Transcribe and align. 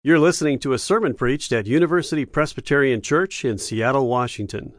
You're 0.00 0.20
listening 0.20 0.60
to 0.60 0.74
a 0.74 0.78
sermon 0.78 1.14
preached 1.14 1.50
at 1.50 1.66
University 1.66 2.24
Presbyterian 2.24 3.02
Church 3.02 3.44
in 3.44 3.58
Seattle, 3.58 4.06
Washington. 4.06 4.72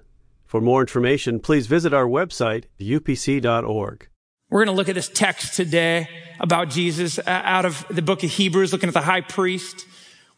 For 0.46 0.62
more 0.62 0.80
information, 0.80 1.42
please 1.42 1.68
visit 1.68 1.94
our 1.94 2.06
website, 2.06 2.68
upc.org. 2.80 4.08
We're 4.50 4.60
going 4.60 4.74
to 4.74 4.78
look 4.78 4.88
at 4.88 4.96
this 4.96 5.10
text 5.10 5.56
today 5.56 6.08
about 6.40 6.70
Jesus 6.70 7.20
uh, 7.20 7.24
out 7.28 7.66
of 7.66 7.86
the 7.90 8.02
book 8.02 8.24
of 8.24 8.30
Hebrews, 8.30 8.72
looking 8.72 8.88
at 8.88 8.94
the 8.94 9.02
high 9.02 9.20
priest. 9.20 9.86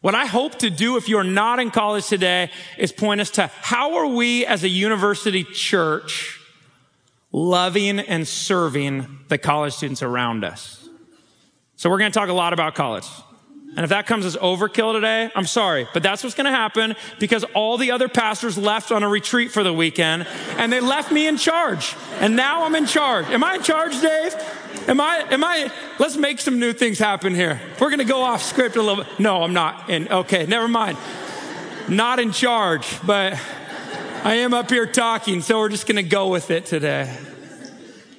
What 0.00 0.16
I 0.16 0.26
hope 0.26 0.58
to 0.58 0.68
do 0.68 0.96
if 0.96 1.08
you're 1.08 1.22
not 1.22 1.60
in 1.60 1.70
college 1.70 2.08
today 2.08 2.50
is 2.76 2.90
point 2.90 3.20
us 3.20 3.30
to 3.30 3.52
how 3.60 3.94
are 3.98 4.08
we 4.08 4.44
as 4.46 4.64
a 4.64 4.68
university 4.68 5.44
church 5.44 6.40
loving 7.30 8.00
and 8.00 8.26
serving 8.26 9.20
the 9.28 9.38
college 9.38 9.74
students 9.74 10.02
around 10.02 10.42
us? 10.42 10.88
So 11.76 11.88
we're 11.88 11.98
going 11.98 12.10
to 12.10 12.18
talk 12.18 12.30
a 12.30 12.32
lot 12.32 12.52
about 12.52 12.74
college. 12.74 13.06
And 13.74 13.84
if 13.84 13.90
that 13.90 14.06
comes 14.06 14.26
as 14.26 14.36
overkill 14.36 14.92
today, 14.92 15.30
I'm 15.34 15.46
sorry, 15.46 15.88
but 15.94 16.02
that's 16.02 16.22
what's 16.22 16.34
going 16.34 16.44
to 16.44 16.50
happen 16.50 16.94
because 17.18 17.42
all 17.54 17.78
the 17.78 17.92
other 17.92 18.06
pastors 18.06 18.58
left 18.58 18.92
on 18.92 19.02
a 19.02 19.08
retreat 19.08 19.50
for 19.50 19.62
the 19.62 19.72
weekend 19.72 20.26
and 20.58 20.70
they 20.70 20.80
left 20.80 21.10
me 21.10 21.26
in 21.26 21.38
charge. 21.38 21.96
And 22.20 22.36
now 22.36 22.64
I'm 22.64 22.74
in 22.74 22.84
charge. 22.84 23.26
Am 23.28 23.42
I 23.42 23.54
in 23.54 23.62
charge, 23.62 23.98
Dave? 24.02 24.34
Am 24.88 25.00
I, 25.00 25.24
am 25.30 25.42
I, 25.42 25.72
let's 25.98 26.18
make 26.18 26.40
some 26.40 26.58
new 26.58 26.74
things 26.74 26.98
happen 26.98 27.34
here. 27.34 27.62
We're 27.80 27.88
going 27.88 27.98
to 28.00 28.04
go 28.04 28.20
off 28.20 28.42
script 28.42 28.76
a 28.76 28.82
little 28.82 29.04
bit. 29.04 29.18
No, 29.18 29.42
I'm 29.42 29.54
not. 29.54 29.88
And 29.88 30.10
okay, 30.10 30.44
never 30.44 30.68
mind. 30.68 30.98
Not 31.88 32.20
in 32.20 32.32
charge, 32.32 33.00
but 33.06 33.40
I 34.22 34.34
am 34.36 34.52
up 34.52 34.70
here 34.70 34.86
talking, 34.86 35.40
so 35.40 35.58
we're 35.58 35.70
just 35.70 35.86
going 35.86 35.96
to 35.96 36.02
go 36.02 36.28
with 36.28 36.50
it 36.50 36.66
today. 36.66 37.16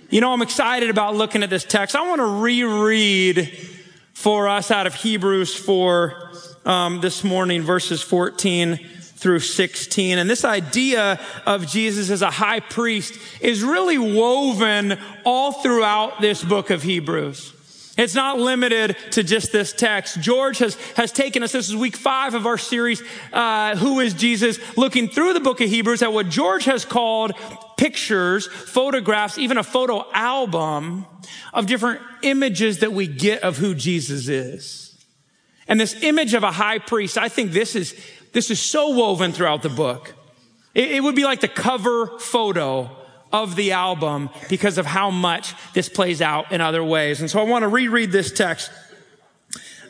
You 0.10 0.20
know, 0.20 0.34
I'm 0.34 0.42
excited 0.42 0.90
about 0.90 1.16
looking 1.16 1.44
at 1.44 1.50
this 1.50 1.64
text. 1.64 1.96
I 1.96 2.08
want 2.08 2.20
to 2.20 2.42
reread 2.42 3.73
for 4.14 4.48
us 4.48 4.72
out 4.72 4.88
of 4.88 4.94
Hebrews 4.94 5.56
4 5.56 6.32
um, 6.66 7.02
this 7.02 7.24
morning, 7.24 7.62
verses 7.62 8.02
14 8.02 8.78
through 8.78 9.40
16. 9.40 10.18
And 10.18 10.30
this 10.30 10.46
idea 10.46 11.20
of 11.46 11.68
Jesus 11.68 12.10
as 12.10 12.22
a 12.22 12.30
high 12.30 12.60
priest 12.60 13.18
is 13.42 13.64
really 13.64 13.98
woven 13.98 14.98
all 15.26 15.54
throughout 15.54 16.22
this 16.22 16.44
book 16.44 16.70
of 16.70 16.84
Hebrews. 16.84 17.52
It's 17.96 18.16
not 18.16 18.40
limited 18.40 18.98
to 19.12 19.24
just 19.24 19.52
this 19.52 19.72
text. 19.72 20.20
George 20.20 20.58
has, 20.58 20.76
has 20.96 21.12
taken 21.12 21.44
us, 21.44 21.52
this 21.52 21.70
is 21.70 21.76
week 21.76 21.96
five 21.96 22.34
of 22.34 22.48
our 22.48 22.58
series, 22.58 23.04
uh, 23.32 23.76
Who 23.76 24.00
is 24.00 24.16
Jesus? 24.16 24.60
Looking 24.76 25.08
through 25.08 25.34
the 25.34 25.40
book 25.40 25.62
of 25.62 25.70
Hebrews 25.70 26.02
at 26.02 26.12
what 26.12 26.28
George 26.28 26.66
has 26.66 26.86
called 26.86 27.34
pictures, 27.84 28.48
photographs, 28.48 29.38
even 29.38 29.58
a 29.58 29.64
photo 29.64 30.10
album 30.14 31.06
of 31.54 31.66
different 31.66 32.00
images 32.22 32.80
that 32.80 32.94
we 32.94 33.08
get 33.08 33.44
of 33.44 33.58
who 33.58 33.76
Jesus 33.76 34.30
is. 34.30 35.06
And 35.68 35.82
this 35.82 36.02
image 36.02 36.34
of 36.34 36.44
a 36.44 36.52
high 36.52 36.80
priest, 36.80 37.18
I 37.18 37.28
think 37.28 37.52
this 37.52 37.76
is, 37.76 37.94
this 38.32 38.50
is 38.50 38.62
so 38.62 38.92
woven 38.92 39.34
throughout 39.34 39.64
the 39.64 39.70
book. 39.70 40.14
It, 40.74 40.92
it 40.92 41.04
would 41.04 41.14
be 41.14 41.26
like 41.26 41.42
the 41.42 41.50
cover 41.50 42.08
photo 42.20 42.90
of 43.34 43.58
the 43.58 43.74
album 43.74 44.30
because 44.48 44.78
of 44.78 44.86
how 44.86 45.12
much 45.12 45.54
this 45.74 45.90
plays 45.90 46.22
out 46.22 46.54
in 46.54 46.62
other 46.62 46.86
ways. 46.86 47.20
And 47.20 47.30
so 47.30 47.42
I 47.42 47.44
want 47.44 47.64
to 47.64 47.68
reread 47.68 48.14
this 48.14 48.32
text 48.32 48.72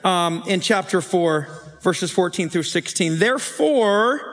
um, 0.03 0.41
in 0.47 0.61
chapter 0.61 1.00
4, 1.00 1.47
verses 1.81 2.09
14 2.09 2.50
through 2.50 2.63
16. 2.63 3.19
Therefore, 3.19 4.32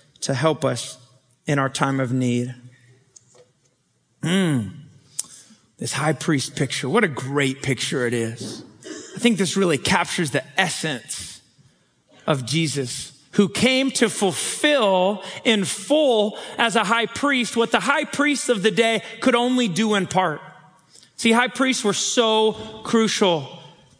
to 0.21 0.33
help 0.33 0.63
us 0.63 0.97
in 1.45 1.59
our 1.59 1.69
time 1.69 1.99
of 1.99 2.13
need. 2.13 2.53
Mm. 4.21 4.71
This 5.77 5.93
high 5.93 6.13
priest 6.13 6.55
picture, 6.55 6.87
what 6.87 7.03
a 7.03 7.07
great 7.07 7.61
picture 7.61 8.05
it 8.05 8.13
is. 8.13 8.63
I 9.15 9.19
think 9.19 9.37
this 9.37 9.57
really 9.57 9.77
captures 9.77 10.31
the 10.31 10.43
essence 10.59 11.41
of 12.27 12.45
Jesus, 12.45 13.19
who 13.31 13.49
came 13.49 13.89
to 13.91 14.09
fulfill 14.09 15.23
in 15.43 15.65
full 15.65 16.37
as 16.57 16.75
a 16.75 16.83
high 16.83 17.07
priest 17.07 17.57
what 17.57 17.71
the 17.71 17.79
high 17.79 18.05
priests 18.05 18.49
of 18.49 18.61
the 18.61 18.71
day 18.71 19.01
could 19.21 19.35
only 19.35 19.67
do 19.67 19.95
in 19.95 20.05
part. 20.05 20.41
See, 21.15 21.31
high 21.31 21.47
priests 21.47 21.83
were 21.83 21.93
so 21.93 22.53
crucial 22.83 23.47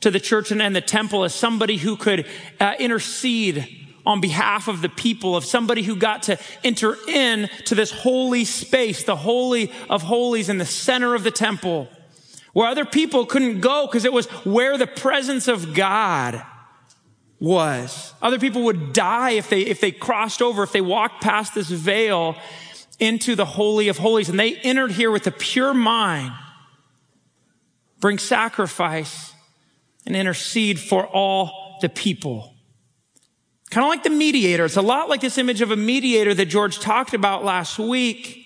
to 0.02 0.12
the 0.12 0.20
church 0.20 0.52
and, 0.52 0.76
the 0.76 0.82
temple 0.82 1.24
as 1.24 1.34
somebody 1.34 1.78
who 1.78 1.96
could 1.96 2.28
uh, 2.60 2.74
intercede 2.80 3.81
on 4.06 4.22
behalf 4.22 4.68
of 4.68 4.82
the 4.82 4.90
people 4.90 5.36
of 5.36 5.46
somebody 5.46 5.84
who 5.84 5.96
got 5.96 6.24
to 6.24 6.40
enter 6.64 6.98
in 7.08 7.50
to 7.66 7.76
this 7.76 7.92
holy 7.92 8.46
space, 8.46 9.04
the 9.04 9.16
holy 9.16 9.72
of 9.90 10.02
holies 10.02 10.50
in 10.50 10.58
the 10.58 10.66
center 10.66 11.16
of 11.16 11.24
the 11.24 11.32
temple 11.32 11.88
where 12.54 12.68
other 12.68 12.86
people 12.86 13.26
couldn't 13.26 13.62
go 13.62 13.88
because 13.88 14.06
it 14.06 14.14
was 14.14 14.28
where 14.46 14.78
the 14.78 14.88
presence 14.88 15.48
of 15.48 15.74
God 15.74 16.44
was. 17.40 18.14
Other 18.22 18.40
people 18.40 18.64
would 18.66 18.94
die 18.94 19.32
if 19.32 19.50
they, 19.50 19.62
if 19.62 19.82
they 19.82 19.92
crossed 19.92 20.42
over, 20.42 20.64
if 20.64 20.72
they 20.72 20.82
walked 20.82 21.22
past 21.22 21.56
this 21.56 21.70
veil 21.70 22.36
into 23.00 23.36
the 23.36 23.46
holy 23.46 23.88
of 23.88 23.98
holies 23.98 24.30
and 24.30 24.40
they 24.40 24.56
entered 24.58 24.92
here 24.92 25.12
with 25.12 25.26
a 25.28 25.32
pure 25.32 25.74
mind, 25.74 26.34
bring 28.00 28.18
sacrifice 28.18 29.34
and 30.06 30.16
intercede 30.16 30.80
for 30.80 31.08
all 31.08 31.78
the 31.82 31.90
people. 31.90 32.51
Kind 33.72 33.86
of 33.86 33.90
like 33.90 34.04
the 34.04 34.10
mediator. 34.10 34.66
It's 34.66 34.76
a 34.76 34.82
lot 34.82 35.08
like 35.08 35.22
this 35.22 35.38
image 35.38 35.62
of 35.62 35.72
a 35.72 35.78
mediator 35.78 36.34
that 36.34 36.48
George 36.48 36.80
talked 36.80 37.14
about 37.14 37.46
last 37.46 37.80
week. 37.80 38.46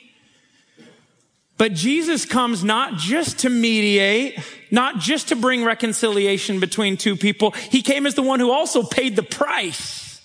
But 1.58 1.74
Jesus 1.74 2.26
comes 2.26 2.64
not 2.64 2.98
just 2.98 3.40
to 3.40 3.50
mediate, 3.50 4.38
not 4.70 5.00
just 5.00 5.30
to 5.30 5.36
bring 5.36 5.64
reconciliation 5.64 6.60
between 6.60 6.96
two 6.96 7.16
people. 7.16 7.52
He 7.52 7.82
came 7.82 8.06
as 8.06 8.14
the 8.14 8.22
one 8.22 8.40
who 8.40 8.52
also 8.52 8.84
paid 8.84 9.16
the 9.16 9.24
price 9.24 10.22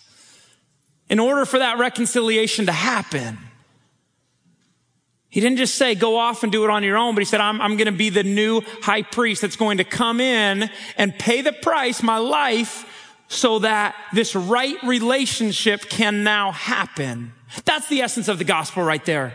in 1.08 1.18
order 1.18 1.46
for 1.46 1.60
that 1.60 1.78
reconciliation 1.78 2.66
to 2.66 2.72
happen. 2.72 3.38
He 5.30 5.40
didn't 5.40 5.58
just 5.58 5.76
say, 5.76 5.94
go 5.94 6.18
off 6.18 6.42
and 6.42 6.52
do 6.52 6.64
it 6.64 6.70
on 6.70 6.82
your 6.82 6.98
own, 6.98 7.14
but 7.14 7.20
he 7.20 7.24
said, 7.24 7.40
I'm, 7.40 7.60
I'm 7.60 7.76
going 7.76 7.86
to 7.86 7.92
be 7.92 8.10
the 8.10 8.24
new 8.24 8.62
high 8.82 9.02
priest 9.02 9.40
that's 9.40 9.56
going 9.56 9.78
to 9.78 9.84
come 9.84 10.20
in 10.20 10.68
and 10.96 11.18
pay 11.18 11.40
the 11.40 11.52
price, 11.52 12.02
my 12.02 12.18
life, 12.18 12.84
so 13.30 13.60
that 13.60 13.94
this 14.12 14.34
right 14.34 14.76
relationship 14.82 15.82
can 15.88 16.24
now 16.24 16.50
happen. 16.50 17.32
That's 17.64 17.88
the 17.88 18.02
essence 18.02 18.26
of 18.26 18.38
the 18.38 18.44
gospel 18.44 18.82
right 18.82 19.04
there. 19.06 19.34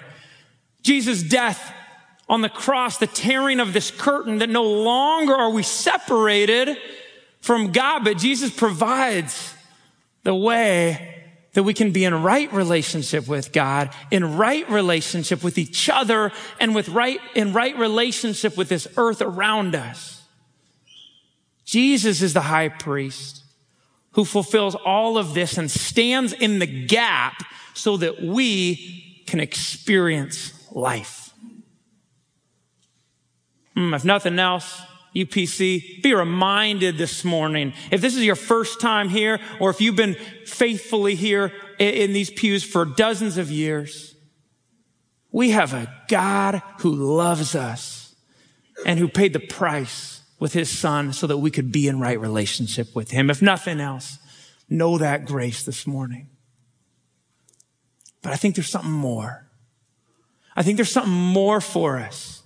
Jesus' 0.84 1.24
death 1.24 1.74
on 2.28 2.42
the 2.42 2.50
cross, 2.50 2.98
the 2.98 3.08
tearing 3.08 3.62
of 3.62 3.72
this 3.72 3.92
curtain 3.92 4.40
that 4.40 4.50
no 4.50 4.64
longer 4.64 5.34
are 5.34 5.50
we 5.50 5.64
separated 5.64 6.78
from 7.40 7.72
God, 7.72 8.04
but 8.04 8.18
Jesus 8.18 8.52
provides 8.52 9.54
the 10.24 10.36
way 10.36 11.24
that 11.54 11.64
we 11.64 11.74
can 11.74 11.92
be 11.92 12.04
in 12.04 12.22
right 12.22 12.52
relationship 12.52 13.30
with 13.30 13.54
God, 13.54 13.92
in 14.12 14.36
right 14.36 14.70
relationship 14.70 15.42
with 15.42 15.58
each 15.58 15.88
other, 15.88 16.34
and 16.60 16.76
with 16.76 16.90
right, 16.90 17.22
in 17.34 17.54
right 17.54 17.78
relationship 17.78 18.58
with 18.58 18.68
this 18.68 18.90
earth 18.98 19.22
around 19.22 19.74
us. 19.74 20.22
Jesus 21.64 22.22
is 22.22 22.34
the 22.34 22.42
high 22.42 22.68
priest 22.68 23.45
who 24.16 24.26
fulfills 24.26 24.76
all 24.76 25.18
of 25.18 25.34
this 25.34 25.58
and 25.58 25.70
stands 25.70 26.32
in 26.32 26.60
the 26.60 26.66
gap 26.66 27.44
so 27.74 27.98
that 27.98 28.22
we 28.22 29.24
can 29.28 29.42
experience 29.42 30.54
life. 30.72 31.34
Mm, 33.76 33.94
if 33.94 34.06
nothing 34.06 34.40
else, 34.40 34.82
UPC, 35.14 36.02
be 36.02 36.14
reminded 36.14 36.98
this 36.98 37.26
morning. 37.26 37.74
If 37.92 38.00
this 38.00 38.16
is 38.16 38.24
your 38.24 38.38
first 38.38 38.80
time 38.80 39.10
here, 39.10 39.40
or 39.60 39.70
if 39.70 39.82
you've 39.82 39.98
been 39.98 40.16
faithfully 40.46 41.16
here 41.16 41.52
in 41.78 42.14
these 42.14 42.30
pews 42.30 42.64
for 42.64 42.86
dozens 42.86 43.38
of 43.38 43.52
years, 43.52 44.16
we 45.30 45.50
have 45.50 45.74
a 45.74 45.94
God 46.08 46.62
who 46.80 46.92
loves 46.92 47.54
us 47.54 48.16
and 48.86 48.98
who 48.98 49.10
paid 49.10 49.34
the 49.34 49.40
price 49.42 50.15
with 50.40 50.54
his 50.54 50.70
son 50.70 51.14
so 51.14 51.28
that 51.28 51.38
we 51.38 51.52
could 51.52 51.72
be 51.72 51.88
in 51.88 52.00
right 52.00 52.20
relationship 52.20 52.96
with 52.96 53.12
him. 53.12 53.30
If 53.30 53.42
nothing 53.42 53.80
else, 53.80 54.20
know 54.70 54.98
that 54.98 55.26
grace 55.26 55.64
this 55.64 55.88
morning. 55.88 56.30
But 58.22 58.34
I 58.34 58.36
think 58.36 58.56
there's 58.56 58.70
something 58.70 58.92
more. 58.92 59.48
I 60.56 60.64
think 60.64 60.78
there's 60.78 60.92
something 60.92 61.14
more 61.14 61.62
for 61.62 61.98
us. 61.98 62.44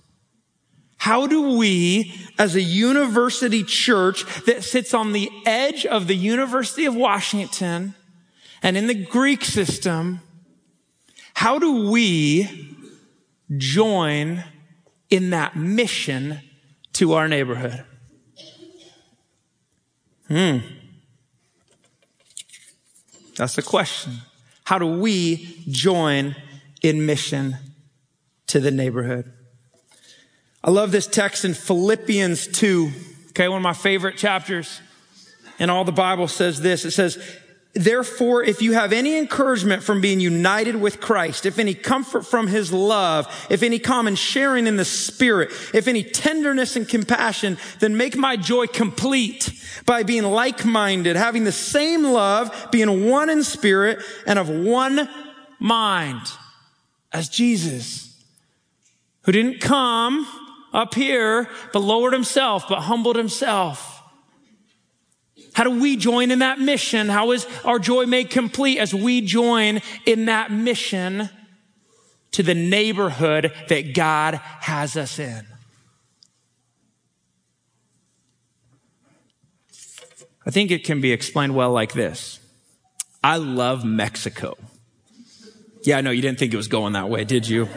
How 0.98 1.26
do 1.26 1.56
we, 1.56 2.12
as 2.38 2.54
a 2.54 2.60
university 2.60 3.64
church 3.64 4.26
that 4.44 4.62
sits 4.62 4.92
on 4.92 5.12
the 5.12 5.30
edge 5.46 5.86
of 5.86 6.06
the 6.06 6.14
University 6.14 6.84
of 6.84 6.94
Washington 6.94 7.94
and 8.62 8.76
in 8.76 8.86
the 8.86 9.06
Greek 9.06 9.42
system, 9.42 10.20
how 11.32 11.58
do 11.58 11.90
we 11.90 12.76
join 13.56 14.44
in 15.08 15.30
that 15.30 15.56
mission 15.56 16.40
to 17.00 17.14
our 17.14 17.28
neighborhood? 17.28 17.82
Hmm. 20.28 20.58
That's 23.36 23.56
the 23.56 23.62
question. 23.62 24.18
How 24.64 24.78
do 24.78 24.84
we 24.84 25.64
join 25.66 26.36
in 26.82 27.06
mission 27.06 27.56
to 28.48 28.60
the 28.60 28.70
neighborhood? 28.70 29.32
I 30.62 30.70
love 30.70 30.92
this 30.92 31.06
text 31.06 31.46
in 31.46 31.54
Philippians 31.54 32.48
2. 32.48 32.90
Okay, 33.30 33.48
one 33.48 33.56
of 33.56 33.62
my 33.62 33.72
favorite 33.72 34.18
chapters. 34.18 34.82
And 35.58 35.70
all 35.70 35.84
the 35.84 35.92
Bible 35.92 36.28
says 36.28 36.60
this. 36.60 36.84
It 36.84 36.90
says, 36.90 37.16
Therefore, 37.72 38.42
if 38.42 38.62
you 38.62 38.72
have 38.72 38.92
any 38.92 39.16
encouragement 39.16 39.84
from 39.84 40.00
being 40.00 40.18
united 40.18 40.74
with 40.74 41.00
Christ, 41.00 41.46
if 41.46 41.56
any 41.56 41.72
comfort 41.72 42.26
from 42.26 42.48
his 42.48 42.72
love, 42.72 43.28
if 43.48 43.62
any 43.62 43.78
common 43.78 44.16
sharing 44.16 44.66
in 44.66 44.76
the 44.76 44.84
spirit, 44.84 45.50
if 45.72 45.86
any 45.86 46.02
tenderness 46.02 46.74
and 46.74 46.88
compassion, 46.88 47.58
then 47.78 47.96
make 47.96 48.16
my 48.16 48.36
joy 48.36 48.66
complete 48.66 49.52
by 49.86 50.02
being 50.02 50.24
like-minded, 50.24 51.14
having 51.14 51.44
the 51.44 51.52
same 51.52 52.02
love, 52.02 52.68
being 52.72 53.08
one 53.08 53.30
in 53.30 53.44
spirit 53.44 54.00
and 54.26 54.36
of 54.38 54.48
one 54.48 55.08
mind 55.60 56.26
as 57.12 57.28
Jesus, 57.28 58.20
who 59.22 59.32
didn't 59.32 59.60
come 59.60 60.26
up 60.72 60.94
here, 60.94 61.48
but 61.72 61.80
lowered 61.80 62.12
himself, 62.12 62.64
but 62.68 62.80
humbled 62.80 63.16
himself 63.16 63.99
how 65.52 65.64
do 65.64 65.80
we 65.80 65.96
join 65.96 66.30
in 66.30 66.40
that 66.40 66.58
mission? 66.58 67.08
How 67.08 67.32
is 67.32 67.46
our 67.64 67.78
joy 67.78 68.06
made 68.06 68.30
complete 68.30 68.78
as 68.78 68.94
we 68.94 69.20
join 69.20 69.80
in 70.06 70.26
that 70.26 70.52
mission 70.52 71.28
to 72.32 72.42
the 72.42 72.54
neighborhood 72.54 73.52
that 73.68 73.94
God 73.94 74.34
has 74.34 74.96
us 74.96 75.18
in? 75.18 75.46
I 80.46 80.50
think 80.50 80.70
it 80.70 80.84
can 80.84 81.00
be 81.00 81.12
explained 81.12 81.54
well 81.54 81.70
like 81.70 81.92
this. 81.92 82.40
I 83.22 83.36
love 83.36 83.84
Mexico. 83.84 84.56
Yeah, 85.82 85.98
I 85.98 86.00
know 86.00 86.10
you 86.10 86.22
didn't 86.22 86.38
think 86.38 86.52
it 86.54 86.56
was 86.56 86.68
going 86.68 86.94
that 86.94 87.08
way, 87.08 87.24
did 87.24 87.46
you? 87.48 87.68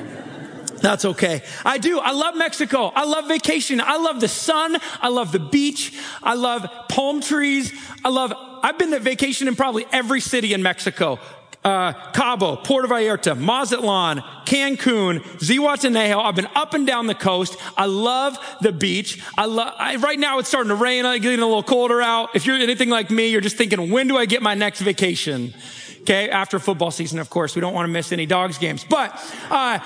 That's 0.83 1.05
okay. 1.05 1.41
I 1.63 1.77
do. 1.77 1.99
I 1.99 2.11
love 2.11 2.35
Mexico. 2.35 2.91
I 2.93 3.05
love 3.05 3.29
vacation. 3.29 3.79
I 3.79 3.95
love 3.95 4.19
the 4.19 4.27
sun. 4.27 4.75
I 4.99 5.07
love 5.07 5.31
the 5.31 5.39
beach. 5.39 5.97
I 6.21 6.33
love 6.33 6.69
palm 6.89 7.21
trees. 7.21 7.71
I 8.03 8.09
love, 8.09 8.33
I've 8.61 8.77
been 8.77 8.91
to 8.91 8.99
vacation 8.99 9.47
in 9.47 9.55
probably 9.55 9.85
every 9.93 10.19
city 10.19 10.53
in 10.53 10.61
Mexico. 10.61 11.19
Uh, 11.63 11.93
Cabo, 12.11 12.57
Puerto 12.57 12.89
Vallarta, 12.89 13.39
Mazatlan, 13.39 14.19
Cancun, 14.45 15.21
Zihuatanejo. 15.37 16.21
I've 16.21 16.35
been 16.35 16.49
up 16.53 16.73
and 16.73 16.85
down 16.85 17.07
the 17.07 17.15
coast. 17.15 17.55
I 17.77 17.85
love 17.85 18.37
the 18.59 18.73
beach. 18.73 19.23
I 19.37 19.45
love, 19.45 19.73
I, 19.77 19.95
right 19.95 20.19
now 20.19 20.39
it's 20.39 20.49
starting 20.49 20.67
to 20.67 20.75
rain, 20.75 21.05
I'm 21.05 21.21
getting 21.21 21.39
a 21.39 21.45
little 21.45 21.63
colder 21.63 22.01
out. 22.01 22.35
If 22.35 22.45
you're 22.45 22.57
anything 22.57 22.89
like 22.89 23.09
me, 23.09 23.29
you're 23.29 23.39
just 23.39 23.55
thinking, 23.55 23.89
when 23.89 24.09
do 24.09 24.17
I 24.17 24.25
get 24.25 24.41
my 24.41 24.53
next 24.53 24.81
vacation? 24.81 25.53
Okay. 26.01 26.29
After 26.29 26.59
football 26.59 26.91
season, 26.91 27.19
of 27.19 27.29
course, 27.29 27.55
we 27.55 27.61
don't 27.61 27.73
want 27.73 27.85
to 27.85 27.91
miss 27.93 28.11
any 28.11 28.25
dogs 28.25 28.57
games, 28.57 28.83
but, 28.83 29.17
uh, 29.49 29.79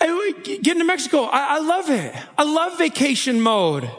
Getting 0.00 0.78
to 0.78 0.84
Mexico, 0.84 1.24
I, 1.24 1.56
I 1.56 1.58
love 1.60 1.90
it. 1.90 2.14
I 2.38 2.44
love 2.44 2.78
vacation 2.78 3.40
mode. 3.40 3.90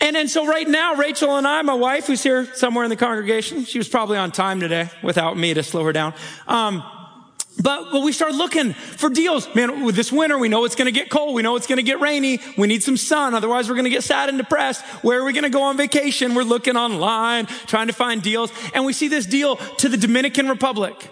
And 0.00 0.14
then 0.14 0.28
so 0.28 0.46
right 0.46 0.68
now, 0.68 0.94
Rachel 0.94 1.36
and 1.36 1.46
I, 1.46 1.62
my 1.62 1.74
wife, 1.74 2.06
who's 2.06 2.22
here 2.22 2.46
somewhere 2.54 2.84
in 2.84 2.90
the 2.90 2.96
congregation, 2.96 3.64
she 3.64 3.78
was 3.78 3.88
probably 3.88 4.16
on 4.16 4.30
time 4.30 4.60
today 4.60 4.90
without 5.02 5.36
me 5.36 5.54
to 5.54 5.62
slow 5.62 5.84
her 5.84 5.92
down. 5.92 6.14
Um, 6.46 6.82
but, 7.60 7.90
but 7.90 8.02
we 8.02 8.12
start 8.12 8.34
looking 8.34 8.72
for 8.72 9.10
deals. 9.10 9.52
Man, 9.54 9.84
with 9.84 9.96
this 9.96 10.12
winter, 10.12 10.38
we 10.38 10.48
know 10.48 10.64
it's 10.64 10.76
going 10.76 10.86
to 10.86 10.92
get 10.92 11.10
cold. 11.10 11.34
We 11.34 11.42
know 11.42 11.56
it's 11.56 11.66
going 11.66 11.78
to 11.78 11.82
get 11.82 12.00
rainy. 12.00 12.38
We 12.56 12.68
need 12.68 12.84
some 12.84 12.96
sun. 12.96 13.34
Otherwise, 13.34 13.68
we're 13.68 13.74
going 13.74 13.84
to 13.84 13.90
get 13.90 14.04
sad 14.04 14.28
and 14.28 14.38
depressed. 14.38 14.84
Where 15.02 15.20
are 15.20 15.24
we 15.24 15.32
going 15.32 15.42
to 15.42 15.50
go 15.50 15.62
on 15.62 15.76
vacation? 15.76 16.36
We're 16.36 16.44
looking 16.44 16.76
online, 16.76 17.46
trying 17.66 17.88
to 17.88 17.92
find 17.92 18.22
deals. 18.22 18.52
And 18.74 18.84
we 18.84 18.92
see 18.92 19.08
this 19.08 19.26
deal 19.26 19.56
to 19.56 19.88
the 19.88 19.96
Dominican 19.96 20.48
Republic. 20.48 21.10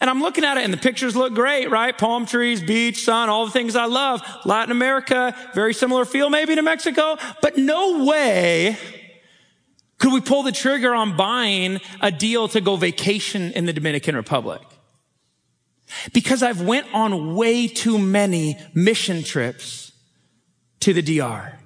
And 0.00 0.08
I'm 0.08 0.20
looking 0.20 0.44
at 0.44 0.56
it 0.56 0.64
and 0.64 0.72
the 0.72 0.78
pictures 0.78 1.16
look 1.16 1.34
great, 1.34 1.70
right? 1.70 1.96
Palm 1.96 2.24
trees, 2.24 2.62
beach, 2.62 3.04
sun, 3.04 3.28
all 3.28 3.46
the 3.46 3.52
things 3.52 3.74
I 3.74 3.86
love. 3.86 4.22
Latin 4.44 4.70
America, 4.70 5.34
very 5.54 5.74
similar 5.74 6.04
feel 6.04 6.30
maybe 6.30 6.54
to 6.54 6.62
Mexico, 6.62 7.16
but 7.42 7.56
no 7.56 8.04
way 8.04 8.78
could 9.98 10.12
we 10.12 10.20
pull 10.20 10.44
the 10.44 10.52
trigger 10.52 10.94
on 10.94 11.16
buying 11.16 11.80
a 12.00 12.12
deal 12.12 12.46
to 12.48 12.60
go 12.60 12.76
vacation 12.76 13.52
in 13.52 13.66
the 13.66 13.72
Dominican 13.72 14.14
Republic. 14.14 14.62
Because 16.12 16.42
I've 16.42 16.62
went 16.62 16.86
on 16.94 17.34
way 17.34 17.66
too 17.66 17.98
many 17.98 18.56
mission 18.74 19.24
trips 19.24 19.92
to 20.80 20.92
the 20.92 21.02
DR. 21.02 21.58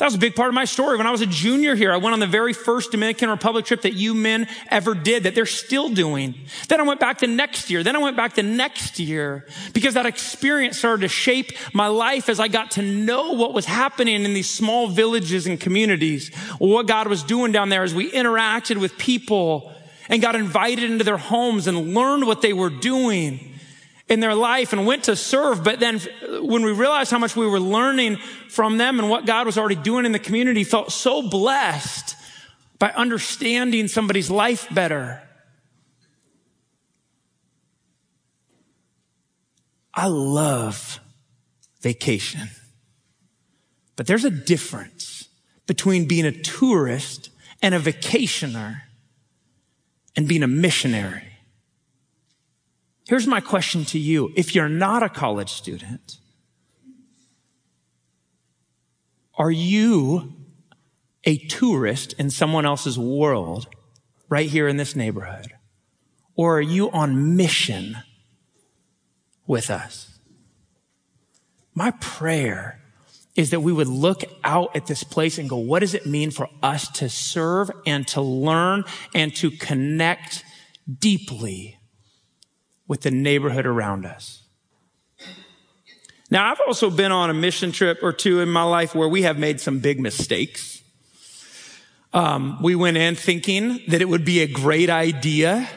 That 0.00 0.06
was 0.06 0.14
a 0.14 0.18
big 0.18 0.34
part 0.34 0.48
of 0.48 0.54
my 0.54 0.64
story. 0.64 0.96
When 0.96 1.06
I 1.06 1.10
was 1.10 1.20
a 1.20 1.26
junior 1.26 1.74
here, 1.74 1.92
I 1.92 1.98
went 1.98 2.14
on 2.14 2.20
the 2.20 2.26
very 2.26 2.54
first 2.54 2.90
Dominican 2.90 3.28
Republic 3.28 3.66
trip 3.66 3.82
that 3.82 3.92
UMin 3.92 4.48
ever 4.70 4.94
did, 4.94 5.24
that 5.24 5.34
they're 5.34 5.44
still 5.44 5.90
doing. 5.90 6.36
Then 6.68 6.80
I 6.80 6.84
went 6.84 7.00
back 7.00 7.18
the 7.18 7.26
next 7.26 7.68
year. 7.68 7.82
Then 7.82 7.94
I 7.94 7.98
went 7.98 8.16
back 8.16 8.34
the 8.34 8.42
next 8.42 8.98
year 8.98 9.46
because 9.74 9.92
that 9.92 10.06
experience 10.06 10.78
started 10.78 11.02
to 11.02 11.08
shape 11.08 11.52
my 11.74 11.88
life 11.88 12.30
as 12.30 12.40
I 12.40 12.48
got 12.48 12.70
to 12.72 12.82
know 12.82 13.32
what 13.32 13.52
was 13.52 13.66
happening 13.66 14.24
in 14.24 14.32
these 14.32 14.48
small 14.48 14.88
villages 14.88 15.46
and 15.46 15.60
communities, 15.60 16.34
what 16.58 16.86
God 16.86 17.06
was 17.06 17.22
doing 17.22 17.52
down 17.52 17.68
there 17.68 17.82
as 17.82 17.92
we 17.92 18.10
interacted 18.10 18.78
with 18.78 18.96
people 18.96 19.70
and 20.08 20.22
got 20.22 20.34
invited 20.34 20.90
into 20.90 21.04
their 21.04 21.18
homes 21.18 21.66
and 21.66 21.94
learned 21.94 22.26
what 22.26 22.40
they 22.40 22.54
were 22.54 22.70
doing 22.70 23.49
in 24.10 24.18
their 24.18 24.34
life 24.34 24.72
and 24.72 24.84
went 24.84 25.04
to 25.04 25.14
serve. 25.14 25.62
But 25.62 25.78
then 25.78 26.00
when 26.42 26.64
we 26.64 26.72
realized 26.72 27.12
how 27.12 27.18
much 27.18 27.36
we 27.36 27.46
were 27.46 27.60
learning 27.60 28.16
from 28.48 28.76
them 28.76 28.98
and 28.98 29.08
what 29.08 29.24
God 29.24 29.46
was 29.46 29.56
already 29.56 29.76
doing 29.76 30.04
in 30.04 30.12
the 30.12 30.18
community, 30.18 30.64
felt 30.64 30.90
so 30.90 31.22
blessed 31.22 32.16
by 32.78 32.90
understanding 32.90 33.86
somebody's 33.86 34.28
life 34.28 34.66
better. 34.74 35.22
I 39.94 40.06
love 40.08 40.98
vacation. 41.80 42.50
But 43.94 44.06
there's 44.06 44.24
a 44.24 44.30
difference 44.30 45.28
between 45.66 46.06
being 46.06 46.26
a 46.26 46.32
tourist 46.32 47.30
and 47.62 47.74
a 47.74 47.78
vacationer 47.78 48.82
and 50.16 50.26
being 50.26 50.42
a 50.42 50.48
missionary. 50.48 51.29
Here's 53.10 53.26
my 53.26 53.40
question 53.40 53.84
to 53.86 53.98
you. 53.98 54.32
If 54.36 54.54
you're 54.54 54.68
not 54.68 55.02
a 55.02 55.08
college 55.08 55.50
student, 55.50 56.18
are 59.36 59.50
you 59.50 60.32
a 61.24 61.36
tourist 61.38 62.12
in 62.20 62.30
someone 62.30 62.64
else's 62.64 62.96
world 62.96 63.66
right 64.28 64.48
here 64.48 64.68
in 64.68 64.76
this 64.76 64.94
neighborhood? 64.94 65.48
Or 66.36 66.58
are 66.58 66.62
you 66.62 66.88
on 66.92 67.34
mission 67.34 67.96
with 69.44 69.70
us? 69.70 70.20
My 71.74 71.90
prayer 71.90 72.80
is 73.34 73.50
that 73.50 73.58
we 73.58 73.72
would 73.72 73.88
look 73.88 74.22
out 74.44 74.76
at 74.76 74.86
this 74.86 75.02
place 75.02 75.36
and 75.36 75.50
go, 75.50 75.56
what 75.56 75.80
does 75.80 75.94
it 75.94 76.06
mean 76.06 76.30
for 76.30 76.48
us 76.62 76.86
to 76.92 77.08
serve 77.08 77.72
and 77.84 78.06
to 78.06 78.20
learn 78.20 78.84
and 79.16 79.34
to 79.34 79.50
connect 79.50 80.44
deeply 81.00 81.79
with 82.90 83.02
the 83.02 83.10
neighborhood 83.12 83.66
around 83.66 84.04
us. 84.04 84.42
Now, 86.28 86.50
I've 86.50 86.58
also 86.66 86.90
been 86.90 87.12
on 87.12 87.30
a 87.30 87.34
mission 87.34 87.70
trip 87.70 88.02
or 88.02 88.12
two 88.12 88.40
in 88.40 88.48
my 88.48 88.64
life 88.64 88.96
where 88.96 89.08
we 89.08 89.22
have 89.22 89.38
made 89.38 89.60
some 89.60 89.78
big 89.78 90.00
mistakes. 90.00 90.82
Um, 92.12 92.60
we 92.60 92.74
went 92.74 92.96
in 92.96 93.14
thinking 93.14 93.78
that 93.86 94.02
it 94.02 94.08
would 94.08 94.24
be 94.24 94.40
a 94.40 94.48
great 94.48 94.90
idea 94.90 95.68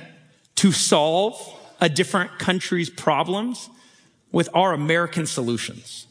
to 0.56 0.72
solve 0.72 1.40
a 1.80 1.88
different 1.88 2.40
country's 2.40 2.90
problems 2.90 3.70
with 4.32 4.50
our 4.56 4.74
American 4.74 5.28
solutions. 5.28 6.08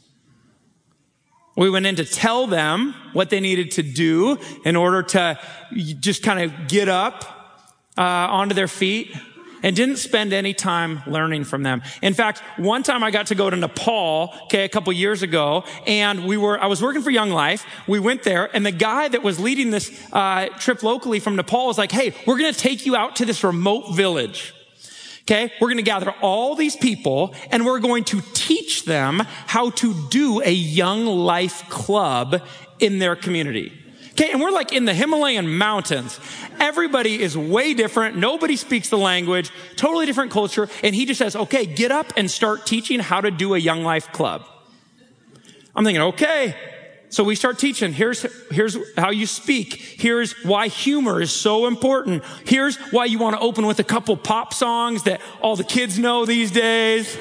We 1.57 1.69
went 1.69 1.85
in 1.85 1.97
to 1.97 2.05
tell 2.05 2.47
them 2.47 2.95
what 3.11 3.29
they 3.29 3.41
needed 3.41 3.71
to 3.71 3.83
do 3.83 4.37
in 4.63 4.77
order 4.77 5.03
to 5.03 5.37
just 5.99 6.23
kind 6.23 6.49
of 6.49 6.69
get 6.69 6.87
up 6.87 7.25
uh, 7.97 8.01
onto 8.01 8.55
their 8.55 8.69
feet, 8.69 9.13
and 9.63 9.75
didn't 9.75 9.95
spend 9.97 10.33
any 10.33 10.53
time 10.53 11.01
learning 11.07 11.45
from 11.45 11.63
them. 11.63 11.81
In 12.01 12.13
fact, 12.13 12.39
one 12.57 12.83
time 12.83 13.03
I 13.03 13.09
got 13.09 13.27
to 13.27 13.35
go 13.35 13.49
to 13.49 13.55
Nepal, 13.55 14.33
okay, 14.43 14.65
a 14.65 14.69
couple 14.69 14.93
years 14.93 15.23
ago, 15.23 15.63
and 15.87 16.25
we 16.25 16.37
were, 16.37 16.61
I 16.61 16.67
was 16.67 16.81
working 16.81 17.01
for 17.01 17.09
Young 17.09 17.31
Life. 17.31 17.65
We 17.87 17.99
went 17.99 18.23
there, 18.23 18.53
and 18.55 18.65
the 18.65 18.71
guy 18.71 19.07
that 19.07 19.23
was 19.23 19.39
leading 19.39 19.71
this 19.71 19.91
uh, 20.11 20.47
trip 20.59 20.83
locally 20.83 21.19
from 21.19 21.35
Nepal 21.37 21.67
was 21.67 21.77
like, 21.77 21.91
hey, 21.91 22.13
we're 22.27 22.37
going 22.37 22.53
to 22.53 22.59
take 22.59 22.85
you 22.85 22.95
out 22.95 23.15
to 23.15 23.25
this 23.25 23.43
remote 23.43 23.95
village. 23.95 24.53
Okay. 25.23 25.53
We're 25.61 25.69
going 25.69 25.77
to 25.77 25.83
gather 25.83 26.13
all 26.21 26.55
these 26.55 26.75
people 26.75 27.33
and 27.49 27.65
we're 27.65 27.79
going 27.79 28.03
to 28.05 28.21
teach 28.33 28.83
them 28.83 29.19
how 29.47 29.69
to 29.69 30.09
do 30.09 30.41
a 30.43 30.51
young 30.51 31.05
life 31.05 31.69
club 31.69 32.41
in 32.79 32.99
their 32.99 33.15
community. 33.15 33.71
Okay. 34.13 34.31
And 34.31 34.41
we're 34.41 34.51
like 34.51 34.71
in 34.71 34.85
the 34.85 34.93
Himalayan 34.93 35.57
mountains. 35.57 36.19
Everybody 36.59 37.21
is 37.21 37.37
way 37.37 37.73
different. 37.73 38.15
Nobody 38.15 38.55
speaks 38.55 38.89
the 38.89 38.97
language, 38.97 39.51
totally 39.75 40.05
different 40.05 40.31
culture. 40.31 40.69
And 40.83 40.95
he 40.95 41.05
just 41.05 41.17
says, 41.17 41.35
okay, 41.35 41.65
get 41.65 41.91
up 41.91 42.13
and 42.15 42.29
start 42.29 42.65
teaching 42.65 42.99
how 42.99 43.21
to 43.21 43.31
do 43.31 43.55
a 43.55 43.57
young 43.57 43.83
life 43.83 44.11
club. 44.11 44.45
I'm 45.75 45.83
thinking, 45.83 46.01
okay, 46.01 46.55
so 47.09 47.23
we 47.23 47.35
start 47.35 47.59
teaching. 47.59 47.93
Here's, 47.93 48.25
here's 48.51 48.77
how 48.97 49.11
you 49.11 49.27
speak. 49.27 49.75
Here's 49.75 50.33
why 50.43 50.67
humor 50.67 51.21
is 51.21 51.31
so 51.31 51.67
important. 51.67 52.23
Here's 52.45 52.75
why 52.91 53.05
you 53.05 53.19
want 53.19 53.35
to 53.35 53.39
open 53.39 53.65
with 53.65 53.79
a 53.79 53.83
couple 53.83 54.17
pop 54.17 54.53
songs 54.53 55.03
that 55.03 55.21
all 55.41 55.55
the 55.55 55.63
kids 55.63 55.99
know 55.99 56.25
these 56.25 56.49
days. 56.49 57.15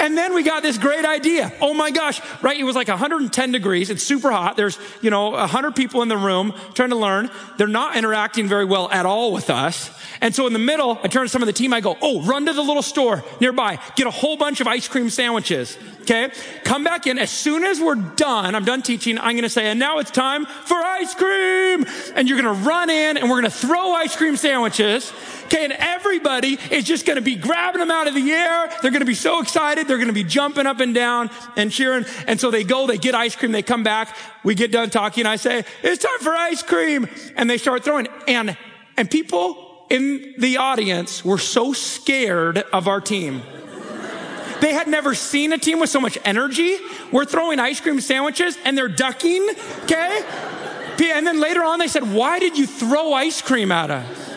And 0.00 0.16
then 0.16 0.34
we 0.34 0.42
got 0.42 0.62
this 0.62 0.78
great 0.78 1.04
idea. 1.04 1.52
Oh 1.60 1.74
my 1.74 1.90
gosh, 1.90 2.20
right? 2.42 2.58
It 2.58 2.64
was 2.64 2.76
like 2.76 2.88
110 2.88 3.52
degrees. 3.52 3.90
It's 3.90 4.02
super 4.02 4.30
hot. 4.30 4.56
There's, 4.56 4.78
you 5.00 5.10
know, 5.10 5.30
100 5.30 5.76
people 5.76 6.02
in 6.02 6.08
the 6.08 6.16
room 6.16 6.52
trying 6.74 6.90
to 6.90 6.96
learn. 6.96 7.30
They're 7.56 7.66
not 7.66 7.96
interacting 7.96 8.48
very 8.48 8.64
well 8.64 8.90
at 8.90 9.06
all 9.06 9.32
with 9.32 9.50
us. 9.50 9.90
And 10.20 10.34
so 10.34 10.46
in 10.46 10.52
the 10.52 10.58
middle, 10.58 10.98
I 11.02 11.08
turn 11.08 11.24
to 11.24 11.28
some 11.28 11.42
of 11.42 11.46
the 11.46 11.52
team. 11.52 11.72
I 11.72 11.80
go, 11.80 11.96
Oh, 12.00 12.22
run 12.22 12.46
to 12.46 12.52
the 12.52 12.62
little 12.62 12.82
store 12.82 13.24
nearby. 13.40 13.78
Get 13.96 14.06
a 14.06 14.10
whole 14.10 14.36
bunch 14.36 14.60
of 14.60 14.66
ice 14.66 14.88
cream 14.88 15.10
sandwiches. 15.10 15.78
Okay. 16.04 16.30
Come 16.64 16.84
back 16.84 17.06
in. 17.06 17.18
As 17.18 17.30
soon 17.30 17.64
as 17.64 17.80
we're 17.80 17.94
done, 17.94 18.54
I'm 18.54 18.64
done 18.64 18.82
teaching. 18.82 19.18
I'm 19.18 19.32
going 19.32 19.42
to 19.42 19.48
say, 19.48 19.66
and 19.70 19.80
now 19.80 19.98
it's 19.98 20.10
time 20.10 20.44
for 20.44 20.76
ice 20.76 21.14
cream. 21.14 21.86
And 22.14 22.28
you're 22.28 22.40
going 22.40 22.54
to 22.54 22.62
run 22.66 22.90
in 22.90 23.16
and 23.16 23.30
we're 23.30 23.40
going 23.40 23.50
to 23.50 23.56
throw 23.56 23.92
ice 23.92 24.14
cream 24.14 24.36
sandwiches. 24.36 25.12
Okay, 25.46 25.64
and 25.64 25.72
everybody 25.72 26.58
is 26.70 26.84
just 26.84 27.06
going 27.06 27.16
to 27.16 27.22
be 27.22 27.36
grabbing 27.36 27.80
them 27.80 27.90
out 27.90 28.06
of 28.06 28.14
the 28.14 28.32
air. 28.32 28.70
They're 28.82 28.90
going 28.90 29.00
to 29.00 29.06
be 29.06 29.14
so 29.14 29.40
excited. 29.40 29.88
They're 29.88 29.96
going 29.96 30.08
to 30.08 30.14
be 30.14 30.24
jumping 30.24 30.66
up 30.66 30.80
and 30.80 30.94
down 30.94 31.30
and 31.56 31.70
cheering. 31.70 32.04
And 32.26 32.38
so 32.38 32.50
they 32.50 32.64
go, 32.64 32.86
they 32.86 32.98
get 32.98 33.14
ice 33.14 33.34
cream, 33.34 33.52
they 33.52 33.62
come 33.62 33.82
back. 33.82 34.16
We 34.42 34.54
get 34.54 34.72
done 34.72 34.90
talking. 34.90 35.26
I 35.26 35.36
say, 35.36 35.64
it's 35.82 36.02
time 36.02 36.18
for 36.20 36.34
ice 36.34 36.62
cream. 36.62 37.08
And 37.36 37.48
they 37.48 37.58
start 37.58 37.82
throwing. 37.82 38.08
And, 38.28 38.56
and 38.96 39.10
people 39.10 39.86
in 39.90 40.34
the 40.38 40.58
audience 40.58 41.24
were 41.24 41.38
so 41.38 41.72
scared 41.72 42.58
of 42.58 42.88
our 42.88 43.00
team. 43.00 43.42
They 44.64 44.72
had 44.72 44.88
never 44.88 45.14
seen 45.14 45.52
a 45.52 45.58
team 45.58 45.78
with 45.78 45.90
so 45.90 46.00
much 46.00 46.16
energy. 46.24 46.78
We're 47.12 47.26
throwing 47.26 47.60
ice 47.60 47.82
cream 47.82 48.00
sandwiches 48.00 48.56
and 48.64 48.78
they're 48.78 48.88
ducking. 48.88 49.46
Okay. 49.82 50.24
And 50.98 51.26
then 51.26 51.38
later 51.38 51.62
on, 51.62 51.78
they 51.78 51.86
said, 51.86 52.14
why 52.14 52.38
did 52.38 52.56
you 52.56 52.66
throw 52.66 53.12
ice 53.12 53.42
cream 53.42 53.70
at 53.70 53.90
us? 53.90 54.34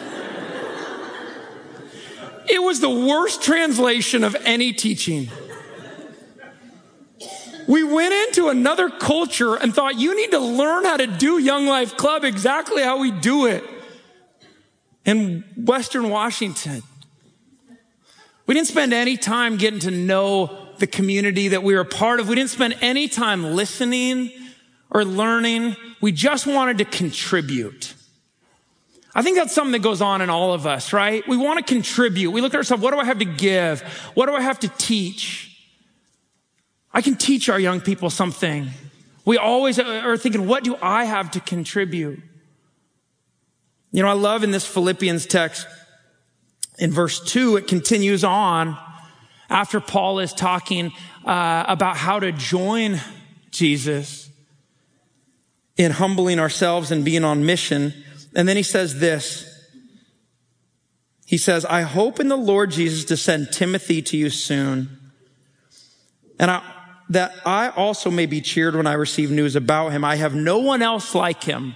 It 2.50 2.62
was 2.62 2.82
the 2.82 2.90
worst 2.90 3.42
translation 3.42 4.26
of 4.26 4.36
any 4.44 4.74
teaching. 4.74 5.30
We 7.66 7.86
went 7.86 8.14
into 8.14 8.50
another 8.50 8.90
culture 8.90 9.56
and 9.56 9.74
thought, 9.74 9.98
you 9.98 10.14
need 10.14 10.32
to 10.32 10.40
learn 10.40 10.84
how 10.84 10.98
to 10.98 11.08
do 11.08 11.38
Young 11.38 11.68
Life 11.68 11.96
Club 11.96 12.26
exactly 12.26 12.84
how 12.84 13.00
we 13.00 13.12
do 13.12 13.46
it 13.46 13.64
in 15.06 15.46
Western 15.56 16.10
Washington. 16.10 16.84
We 18.48 18.54
didn't 18.54 18.68
spend 18.68 18.94
any 18.94 19.18
time 19.18 19.58
getting 19.58 19.82
to 19.82 19.92
know 19.92 20.58
the 20.78 20.88
community 20.88 21.50
that 21.50 21.64
we 21.64 21.76
were 21.76 21.82
a 21.82 21.86
part 21.86 22.20
of. 22.20 22.30
We 22.30 22.36
didn't 22.36 22.50
spend 22.50 22.78
any 22.82 23.08
time 23.08 23.44
listening 23.56 24.32
or 24.90 25.04
learning. 25.04 25.76
We 26.02 26.12
just 26.12 26.48
wanted 26.48 26.78
to 26.80 26.86
contribute. 26.86 27.94
I 29.14 29.22
think 29.24 29.36
that's 29.36 29.54
something 29.54 29.72
that 29.72 29.82
goes 29.82 30.02
on 30.02 30.22
in 30.22 30.30
all 30.30 30.54
of 30.54 30.68
us, 30.68 30.94
right? 30.94 31.28
We 31.28 31.38
want 31.38 31.58
to 31.58 31.74
contribute. 31.74 32.32
We 32.32 32.40
look 32.40 32.54
at 32.54 32.58
ourselves, 32.58 32.84
what 32.84 32.94
do 32.94 33.00
I 33.00 33.06
have 33.06 33.20
to 33.20 33.26
give? 33.26 33.82
What 34.14 34.28
do 34.28 34.36
I 34.36 34.42
have 34.42 34.60
to 34.60 34.68
teach? 34.78 35.44
I 36.94 37.02
can 37.02 37.16
teach 37.16 37.50
our 37.50 37.60
young 37.60 37.82
people 37.82 38.10
something. 38.10 38.70
We 39.26 39.38
always 39.38 39.80
are 39.80 40.18
thinking, 40.18 40.48
what 40.48 40.64
do 40.64 40.78
I 40.82 41.06
have 41.06 41.32
to 41.32 41.40
contribute? 41.40 42.22
You 43.92 44.04
know, 44.04 44.10
I 44.10 44.14
love 44.14 44.44
in 44.44 44.52
this 44.52 44.66
Philippians 44.66 45.26
text, 45.26 45.66
in 46.78 46.92
verse 46.92 47.20
two, 47.20 47.56
it 47.58 47.68
continues 47.68 48.24
on 48.24 48.78
after 49.50 49.80
Paul 49.80 50.20
is 50.20 50.34
talking 50.34 50.92
uh, 51.26 51.66
about 51.68 51.98
how 51.98 52.20
to 52.20 52.32
join 52.32 53.00
Jesus 53.52 54.30
in 55.78 55.92
humbling 55.92 56.40
ourselves 56.40 56.92
and 56.92 57.06
being 57.06 57.24
on 57.24 57.46
mission. 57.46 57.94
And 58.36 58.48
then 58.48 58.58
he 58.58 58.64
says 58.64 59.00
this. 59.00 59.46
He 61.26 61.38
says, 61.38 61.66
I 61.66 61.82
hope 61.82 62.20
in 62.20 62.30
the 62.30 62.38
Lord 62.38 62.72
Jesus 62.72 63.06
to 63.06 63.18
send 63.18 63.52
Timothy 63.52 64.02
to 64.02 64.18
you 64.18 64.30
soon. 64.30 64.98
And 66.40 66.52
I, 66.52 66.62
that 67.10 67.34
I 67.46 67.70
also 67.70 68.12
may 68.12 68.26
be 68.26 68.42
cheered 68.42 68.76
when 68.76 68.88
I 68.88 68.94
receive 68.94 69.32
news 69.32 69.56
about 69.56 69.92
him. 69.92 70.04
I 70.04 70.16
have 70.18 70.36
no 70.36 70.60
one 70.60 70.82
else 70.82 71.16
like 71.16 71.44
him. 71.44 71.76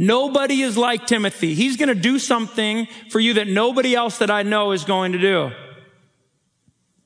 Nobody 0.00 0.62
is 0.62 0.78
like 0.78 1.08
Timothy. 1.08 1.54
He's 1.54 1.76
going 1.76 1.88
to 1.88 1.94
do 1.94 2.20
something 2.20 2.86
for 3.10 3.18
you 3.18 3.34
that 3.34 3.48
nobody 3.48 3.96
else 3.96 4.18
that 4.18 4.30
I 4.30 4.44
know 4.44 4.70
is 4.70 4.84
going 4.84 5.10
to 5.10 5.18
do. 5.18 5.50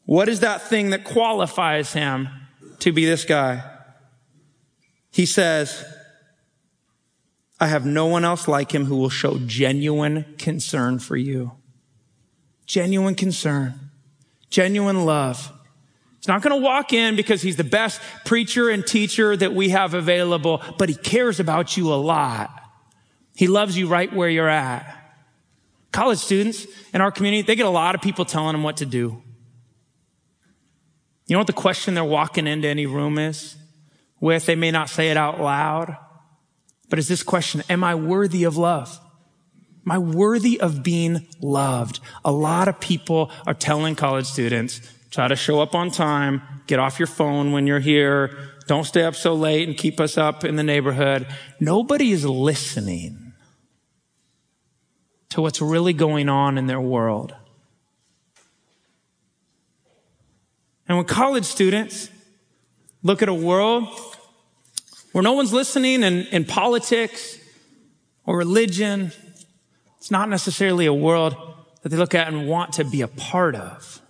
What 0.04 0.28
is 0.28 0.40
that 0.40 0.68
thing 0.68 0.90
that 0.90 1.02
qualifies 1.02 1.94
him 1.94 2.28
to 2.80 2.92
be 2.92 3.06
this 3.06 3.25
guy? 3.25 3.64
He 5.11 5.25
says, 5.25 5.82
I 7.58 7.68
have 7.68 7.87
no 7.87 8.04
one 8.06 8.26
else 8.26 8.46
like 8.46 8.75
him 8.75 8.84
who 8.84 8.96
will 8.96 9.08
show 9.08 9.38
genuine 9.38 10.34
concern 10.37 10.99
for 10.99 11.16
you. 11.16 11.52
Genuine 12.66 13.14
concern. 13.14 13.72
Genuine 14.50 15.06
love. 15.06 15.50
He's 16.18 16.28
not 16.28 16.42
going 16.42 16.61
to 16.61 16.62
walk 16.62 16.92
in 16.92 17.16
because 17.16 17.40
he's 17.40 17.56
the 17.56 17.64
best 17.64 18.02
preacher 18.26 18.68
and 18.68 18.87
teacher 18.87 19.34
that 19.34 19.54
we 19.54 19.70
have 19.70 19.94
available, 19.94 20.62
but 20.76 20.90
he 20.90 20.94
cares 20.94 21.40
about 21.40 21.78
you 21.78 21.90
a 21.90 21.96
lot. 21.96 22.58
He 23.35 23.47
loves 23.47 23.77
you 23.77 23.89
right 23.89 24.12
where 24.12 24.29
you're 24.29 24.49
at. 24.49 24.99
College 25.91 26.19
students 26.19 26.67
in 26.95 27.01
our 27.01 27.11
community, 27.11 27.43
they 27.43 27.55
get 27.55 27.67
a 27.67 27.71
lot 27.71 27.95
of 27.95 28.01
people 28.01 28.25
telling 28.25 28.53
them 28.53 28.62
what 28.62 28.79
to 28.79 28.87
do. 28.87 29.23
You 31.27 31.35
know 31.35 31.39
what 31.39 31.47
the 31.47 31.53
question 31.53 31.95
they're 31.95 32.05
walking 32.05 32.47
into 32.47 32.69
any 32.69 32.87
room 32.87 33.19
is 33.19 33.57
with? 34.21 34.47
They 34.47 34.57
may 34.57 34.71
not 34.71 34.89
say 34.91 35.11
it 35.11 35.17
out 35.17 35.41
loud, 35.41 35.97
but 36.89 36.99
it's 36.99 37.09
this 37.09 37.23
question, 37.23 37.62
am 37.69 37.85
I 37.85 37.95
worthy 37.95 38.45
of 38.45 38.57
love? 38.57 38.99
Am 39.85 39.93
I 39.93 39.99
worthy 39.99 40.61
of 40.61 40.83
being 40.83 41.27
loved? 41.41 42.01
A 42.25 42.33
lot 42.33 42.69
of 42.69 42.81
people 42.81 43.31
are 43.47 43.55
telling 43.55 43.95
college 43.95 44.27
students, 44.27 44.81
try 45.11 45.29
to 45.29 45.37
show 45.37 45.61
up 45.61 45.75
on 45.75 45.91
time, 45.91 46.43
get 46.67 46.79
off 46.79 46.99
your 46.99 47.07
phone 47.07 47.53
when 47.53 47.67
you're 47.67 47.81
here, 47.81 48.37
don't 48.67 48.85
stay 48.85 49.03
up 49.03 49.15
so 49.15 49.35
late 49.35 49.69
and 49.69 49.77
keep 49.77 50.01
us 50.01 50.17
up 50.17 50.45
in 50.45 50.57
the 50.57 50.62
neighborhood. 50.62 51.27
Nobody 51.61 52.12
is 52.12 52.25
listening 52.25 53.22
to 55.33 55.43
what's 55.43 55.61
really 55.61 55.93
going 55.93 56.29
on 56.29 56.57
in 56.57 56.67
their 56.67 56.81
world. 56.81 57.35
And 60.89 60.97
when 60.97 61.07
college 61.07 61.45
students 61.45 62.11
look 63.03 63.23
at 63.23 63.29
a 63.29 63.35
world 63.35 63.89
where 65.12 65.23
no 65.23 65.33
one's 65.33 65.53
listening 65.53 66.03
in, 66.03 66.27
in 66.29 66.45
politics 66.45 67.39
or 68.25 68.37
religion. 68.37 69.12
It's 69.99 70.11
not 70.11 70.29
necessarily 70.29 70.87
a 70.87 70.95
world 70.95 71.37
that 71.83 71.91
they 71.91 71.97
look 71.97 72.15
at 72.15 72.29
and 72.29 72.49
want 72.49 72.75
to 72.75 72.85
be 72.85 73.03
a 73.03 73.09
part 73.09 73.55
of. 73.55 74.01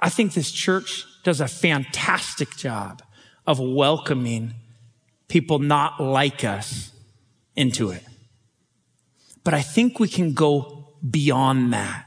I 0.00 0.08
think 0.08 0.34
this 0.34 0.50
church 0.50 1.04
does 1.22 1.40
a 1.40 1.48
fantastic 1.48 2.56
job 2.56 3.02
of 3.46 3.58
welcoming 3.60 4.54
people 5.28 5.58
not 5.58 6.00
like 6.02 6.44
us 6.44 6.92
into 7.56 7.90
it. 7.90 8.02
But 9.44 9.54
I 9.54 9.62
think 9.62 10.00
we 10.00 10.08
can 10.08 10.32
go 10.32 10.88
beyond 11.08 11.72
that. 11.72 12.06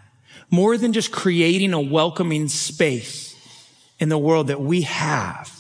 More 0.50 0.78
than 0.78 0.92
just 0.94 1.12
creating 1.12 1.74
a 1.74 1.82
welcoming 1.82 2.48
space 2.48 3.36
in 4.00 4.10
the 4.10 4.18
world 4.18 4.48
that 4.48 4.62
we 4.62 4.82
have 4.82 5.58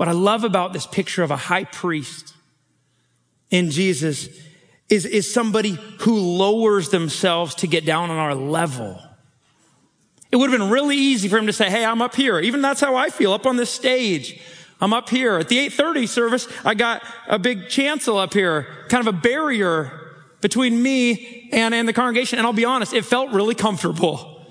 what 0.00 0.08
I 0.08 0.12
love 0.12 0.44
about 0.44 0.72
this 0.72 0.86
picture 0.86 1.22
of 1.22 1.30
a 1.30 1.36
high 1.36 1.64
priest 1.64 2.32
in 3.50 3.70
Jesus 3.70 4.30
is, 4.88 5.04
is 5.04 5.30
somebody 5.30 5.72
who 5.98 6.18
lowers 6.18 6.88
themselves 6.88 7.54
to 7.56 7.66
get 7.66 7.84
down 7.84 8.08
on 8.08 8.16
our 8.16 8.34
level. 8.34 8.98
It 10.32 10.36
would 10.36 10.48
have 10.48 10.58
been 10.58 10.70
really 10.70 10.96
easy 10.96 11.28
for 11.28 11.36
him 11.36 11.48
to 11.48 11.52
say, 11.52 11.68
Hey, 11.68 11.84
I'm 11.84 12.00
up 12.00 12.14
here. 12.14 12.40
Even 12.40 12.62
that's 12.62 12.80
how 12.80 12.96
I 12.96 13.10
feel 13.10 13.34
up 13.34 13.44
on 13.44 13.58
this 13.58 13.68
stage. 13.68 14.40
I'm 14.80 14.92
up 14.92 15.08
here. 15.10 15.38
At 15.38 15.48
the 15.48 15.58
830 15.58 16.06
service, 16.06 16.48
I 16.64 16.74
got 16.74 17.02
a 17.28 17.38
big 17.38 17.68
chancel 17.68 18.18
up 18.18 18.32
here, 18.32 18.66
kind 18.88 19.06
of 19.06 19.14
a 19.14 19.18
barrier 19.18 19.92
between 20.40 20.82
me 20.82 21.50
and, 21.52 21.74
and 21.74 21.86
the 21.86 21.92
congregation. 21.92 22.38
And 22.38 22.46
I'll 22.46 22.52
be 22.52 22.64
honest, 22.64 22.94
it 22.94 23.04
felt 23.04 23.30
really 23.32 23.54
comfortable. 23.54 24.42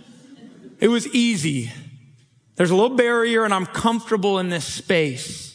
It 0.79 0.87
was 0.87 1.07
easy. 1.07 1.71
There's 2.55 2.71
a 2.71 2.75
little 2.75 2.95
barrier 2.95 3.43
and 3.43 3.53
I'm 3.53 3.65
comfortable 3.65 4.39
in 4.39 4.49
this 4.49 4.65
space. 4.65 5.49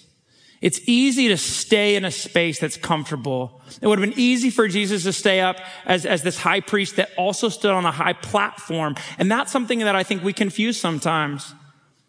It's 0.61 0.81
easy 0.87 1.29
to 1.29 1.37
stay 1.37 1.95
in 1.95 2.07
a 2.07 2.11
space 2.11 2.59
that's 2.59 2.79
comfortable. 2.79 3.61
It 3.83 3.87
would 3.87 3.99
have 3.99 4.09
been 4.09 4.19
easy 4.19 4.49
for 4.49 4.67
Jesus 4.67 5.03
to 5.03 5.13
stay 5.13 5.41
up 5.41 5.59
as, 5.85 6.07
as 6.07 6.23
this 6.23 6.39
high 6.39 6.61
priest 6.61 6.97
that 6.97 7.11
also 7.19 7.51
stood 7.51 7.73
on 7.73 7.85
a 7.85 7.91
high 7.91 8.15
platform. 8.15 8.97
And 9.19 9.31
that's 9.31 9.53
something 9.53 9.81
that 9.81 9.95
I 9.95 10.03
think 10.03 10.25
we 10.25 10.33
confuse 10.33 10.81
sometimes. 10.81 11.55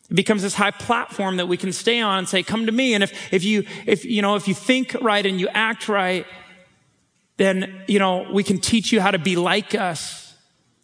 It 0.10 0.16
becomes 0.16 0.42
this 0.42 0.54
high 0.54 0.72
platform 0.72 1.38
that 1.38 1.48
we 1.48 1.58
can 1.58 1.72
stay 1.72 2.00
on 2.00 2.20
and 2.20 2.30
say, 2.30 2.44
come 2.44 2.66
to 2.68 2.72
me. 2.72 2.94
And 2.94 3.04
if, 3.04 3.34
if 3.34 3.44
you, 3.44 3.66
if, 3.86 4.06
you 4.06 4.22
know, 4.22 4.36
if 4.36 4.48
you 4.48 4.54
think 4.54 4.96
right 5.02 5.26
and 5.26 5.40
you 5.40 5.48
act 5.50 5.90
right, 5.90 6.26
then, 7.38 7.84
you 7.88 8.00
know, 8.00 8.28
we 8.32 8.44
can 8.44 8.60
teach 8.60 8.92
you 8.92 9.02
how 9.02 9.12
to 9.12 9.20
be 9.20 9.36
like 9.36 9.76
us. 9.76 10.34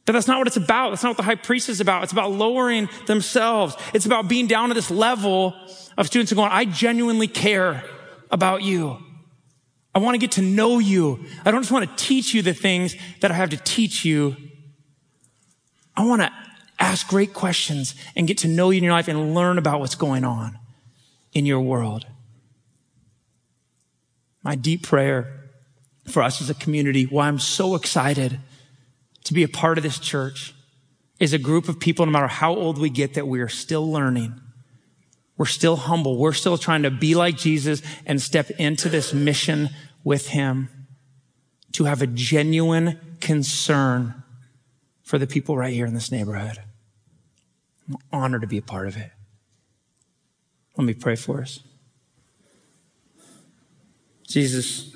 But 0.06 0.14
that's 0.14 0.28
not 0.28 0.40
what 0.40 0.48
it's 0.48 0.58
about. 0.58 0.90
That's 0.90 1.04
not 1.04 1.12
what 1.12 1.18
the 1.18 1.24
high 1.24 1.36
priest 1.36 1.70
is 1.70 1.80
about. 1.80 2.04
It's 2.04 2.12
about 2.12 2.32
lowering 2.32 2.90
themselves. 3.06 3.78
It's 3.94 4.06
about 4.06 4.28
being 4.28 4.48
down 4.48 4.70
to 4.70 4.74
this 4.74 4.90
level 4.90 5.56
of 5.98 6.08
students 6.08 6.32
and 6.32 6.38
going, 6.38 6.52
I 6.52 6.66
genuinely 6.66 7.28
care 7.28 7.84
about 8.32 8.64
you. 8.64 8.98
I 9.94 10.00
want 10.00 10.16
to 10.16 10.20
get 10.20 10.32
to 10.34 10.42
know 10.42 10.80
you. 10.80 11.24
I 11.46 11.52
don't 11.52 11.62
just 11.62 11.72
want 11.72 11.90
to 11.90 12.04
teach 12.04 12.34
you 12.34 12.42
the 12.42 12.54
things 12.54 12.96
that 13.20 13.30
I 13.30 13.36
have 13.36 13.52
to 13.52 13.58
teach 13.58 14.04
you. 14.04 14.36
I 15.96 16.06
want 16.06 16.22
to 16.22 16.32
ask 16.82 17.08
great 17.08 17.34
questions 17.34 17.96
and 18.16 18.28
get 18.28 18.40
to 18.40 18.48
know 18.48 18.70
you 18.70 18.80
in 18.80 18.84
your 18.84 18.94
life 18.94 19.08
and 19.08 19.34
learn 19.34 19.58
about 19.58 19.80
what's 19.80 19.96
going 19.96 20.24
on 20.24 20.58
in 21.34 21.46
your 21.46 21.62
world. 21.62 22.06
My 24.44 24.56
deep 24.56 24.84
prayer 24.84 25.50
for 26.10 26.24
us 26.24 26.42
as 26.42 26.50
a 26.50 26.56
community, 26.56 27.04
why 27.04 27.28
I'm 27.28 27.40
so 27.40 27.76
excited 27.76 28.40
to 29.26 29.34
be 29.34 29.44
a 29.44 29.48
part 29.48 29.78
of 29.78 29.84
this 29.84 30.00
church, 30.00 30.54
is 31.20 31.32
a 31.32 31.38
group 31.38 31.70
of 31.70 31.80
people, 31.80 32.06
no 32.06 32.12
matter 32.12 32.28
how 32.28 32.56
old 32.56 32.80
we 32.80 32.90
get, 32.90 33.14
that 33.14 33.28
we 33.28 33.40
are 33.40 33.48
still 33.48 33.90
learning 33.90 34.42
we're 35.42 35.46
still 35.48 35.76
humble. 35.76 36.18
We're 36.18 36.34
still 36.34 36.56
trying 36.56 36.84
to 36.84 36.92
be 36.92 37.16
like 37.16 37.36
Jesus 37.36 37.82
and 38.06 38.22
step 38.22 38.52
into 38.60 38.90
this 38.90 39.12
mission 39.12 39.70
with 40.04 40.28
him 40.28 40.70
to 41.72 41.86
have 41.86 42.04
a 42.04 42.06
genuine 42.06 43.00
concern 43.22 44.22
for 45.02 45.18
the 45.18 45.26
people 45.26 45.58
right 45.58 45.74
here 45.74 45.88
in 45.88 45.96
this 45.96 46.12
neighborhood. 46.12 46.60
I'm 47.92 47.98
honored 48.12 48.42
to 48.42 48.48
be 48.48 48.58
a 48.58 48.62
part 48.62 48.88
of 48.88 48.98
it. 48.98 49.12
Let 50.78 50.86
me 50.86 50.94
pray 50.94 51.16
for 51.16 51.42
us. 51.42 51.60
Jesus, 54.28 54.96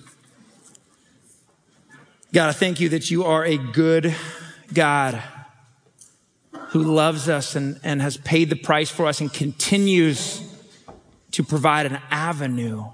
God, 2.31 2.49
I 2.49 2.53
thank 2.53 2.79
you 2.79 2.89
that 2.89 3.11
you 3.11 3.25
are 3.25 3.43
a 3.43 3.57
good 3.57 4.15
God 4.73 5.21
who 6.69 6.83
loves 6.83 7.27
us 7.27 7.55
and, 7.55 7.79
and 7.83 8.01
has 8.01 8.17
paid 8.17 8.49
the 8.49 8.55
price 8.55 8.89
for 8.89 9.07
us 9.07 9.19
and 9.19 9.31
continues 9.31 10.41
to 11.31 11.43
provide 11.43 11.85
an 11.85 11.99
avenue 12.09 12.85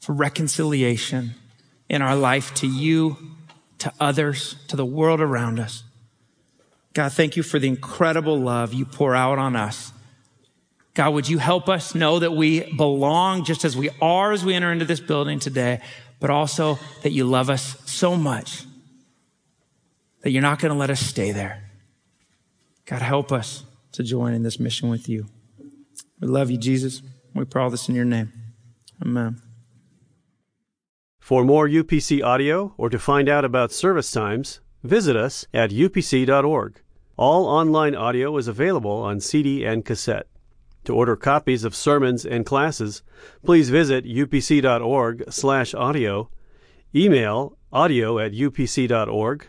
for 0.00 0.12
reconciliation 0.12 1.34
in 1.88 2.02
our 2.02 2.14
life 2.14 2.54
to 2.54 2.68
you, 2.68 3.16
to 3.78 3.92
others, 3.98 4.54
to 4.68 4.76
the 4.76 4.86
world 4.86 5.20
around 5.20 5.58
us. 5.58 5.82
God, 6.96 7.12
thank 7.12 7.36
you 7.36 7.42
for 7.42 7.58
the 7.58 7.68
incredible 7.68 8.40
love 8.40 8.72
you 8.72 8.86
pour 8.86 9.14
out 9.14 9.38
on 9.38 9.54
us. 9.54 9.92
God, 10.94 11.12
would 11.12 11.28
you 11.28 11.36
help 11.36 11.68
us 11.68 11.94
know 11.94 12.18
that 12.20 12.32
we 12.32 12.72
belong 12.72 13.44
just 13.44 13.66
as 13.66 13.76
we 13.76 13.90
are 14.00 14.32
as 14.32 14.46
we 14.46 14.54
enter 14.54 14.72
into 14.72 14.86
this 14.86 14.98
building 14.98 15.38
today, 15.38 15.82
but 16.20 16.30
also 16.30 16.78
that 17.02 17.12
you 17.12 17.26
love 17.26 17.50
us 17.50 17.76
so 17.84 18.16
much 18.16 18.64
that 20.22 20.30
you're 20.30 20.40
not 20.40 20.58
going 20.58 20.72
to 20.72 20.78
let 20.78 20.88
us 20.88 21.00
stay 21.00 21.32
there. 21.32 21.68
God, 22.86 23.02
help 23.02 23.30
us 23.30 23.64
to 23.92 24.02
join 24.02 24.32
in 24.32 24.42
this 24.42 24.58
mission 24.58 24.88
with 24.88 25.06
you. 25.06 25.26
We 26.18 26.28
love 26.28 26.50
you, 26.50 26.56
Jesus. 26.56 27.02
We 27.34 27.44
pray 27.44 27.62
all 27.62 27.68
this 27.68 27.90
in 27.90 27.94
your 27.94 28.06
name. 28.06 28.32
Amen. 29.04 29.42
For 31.20 31.44
more 31.44 31.68
UPC 31.68 32.24
audio 32.24 32.72
or 32.78 32.88
to 32.88 32.98
find 32.98 33.28
out 33.28 33.44
about 33.44 33.70
service 33.70 34.10
times, 34.10 34.60
visit 34.82 35.14
us 35.14 35.44
at 35.52 35.72
upc.org. 35.72 36.80
All 37.18 37.46
online 37.46 37.94
audio 37.94 38.36
is 38.36 38.46
available 38.46 38.90
on 38.90 39.20
CD 39.20 39.64
and 39.64 39.84
cassette. 39.84 40.26
To 40.84 40.94
order 40.94 41.16
copies 41.16 41.64
of 41.64 41.74
sermons 41.74 42.26
and 42.26 42.44
classes, 42.44 43.02
please 43.42 43.70
visit 43.70 44.04
upc.org/audio, 44.04 44.70
email 46.94 47.58
audio 47.72 48.18
at 48.18 48.32
upc.org, 48.32 49.46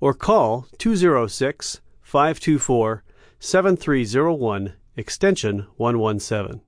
or 0.00 0.14
call 0.14 0.68
206 0.78 1.80
524 2.02 3.04
7301, 3.40 4.74
extension 4.96 5.66
117. 5.76 6.62